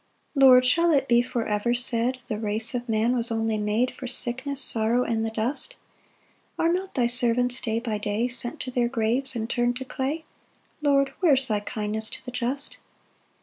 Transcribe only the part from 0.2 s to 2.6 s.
2 Lord, shall it be for ever said, "The